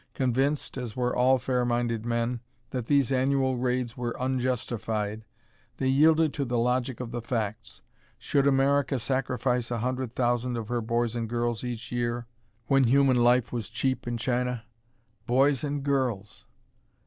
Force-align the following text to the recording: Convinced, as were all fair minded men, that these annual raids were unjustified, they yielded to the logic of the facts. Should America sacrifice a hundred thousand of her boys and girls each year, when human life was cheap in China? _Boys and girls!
Convinced, 0.15 0.79
as 0.79 0.95
were 0.95 1.15
all 1.15 1.37
fair 1.37 1.63
minded 1.63 2.07
men, 2.07 2.39
that 2.71 2.87
these 2.87 3.11
annual 3.11 3.59
raids 3.59 3.95
were 3.95 4.15
unjustified, 4.19 5.25
they 5.77 5.87
yielded 5.89 6.33
to 6.33 6.43
the 6.43 6.57
logic 6.57 6.99
of 6.99 7.11
the 7.11 7.21
facts. 7.21 7.83
Should 8.17 8.47
America 8.47 8.97
sacrifice 8.97 9.69
a 9.69 9.77
hundred 9.77 10.11
thousand 10.11 10.57
of 10.57 10.69
her 10.69 10.81
boys 10.81 11.15
and 11.15 11.29
girls 11.29 11.63
each 11.63 11.91
year, 11.91 12.25
when 12.65 12.85
human 12.85 13.17
life 13.17 13.51
was 13.51 13.69
cheap 13.69 14.07
in 14.07 14.17
China? 14.17 14.63
_Boys 15.29 15.63
and 15.63 15.83
girls! 15.83 16.47